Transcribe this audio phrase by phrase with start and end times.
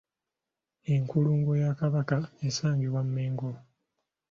[0.93, 2.17] Enkulungo ya Kabaka
[2.47, 3.51] esangibwa Mengo.